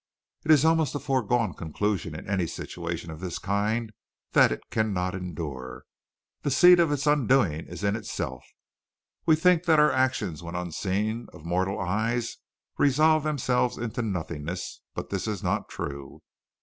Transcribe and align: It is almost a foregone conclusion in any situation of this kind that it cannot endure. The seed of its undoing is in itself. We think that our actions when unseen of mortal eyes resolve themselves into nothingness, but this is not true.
It 0.43 0.49
is 0.49 0.65
almost 0.65 0.95
a 0.95 0.99
foregone 0.99 1.53
conclusion 1.53 2.15
in 2.15 2.27
any 2.27 2.47
situation 2.47 3.11
of 3.11 3.19
this 3.19 3.37
kind 3.37 3.91
that 4.31 4.51
it 4.51 4.71
cannot 4.71 5.13
endure. 5.13 5.83
The 6.41 6.49
seed 6.49 6.79
of 6.79 6.91
its 6.91 7.05
undoing 7.05 7.67
is 7.67 7.83
in 7.83 7.95
itself. 7.95 8.43
We 9.27 9.35
think 9.35 9.65
that 9.65 9.77
our 9.79 9.91
actions 9.91 10.41
when 10.41 10.55
unseen 10.55 11.27
of 11.33 11.45
mortal 11.45 11.79
eyes 11.79 12.37
resolve 12.79 13.21
themselves 13.23 13.77
into 13.77 14.01
nothingness, 14.01 14.81
but 14.95 15.11
this 15.11 15.27
is 15.27 15.43
not 15.43 15.69
true. 15.69 16.23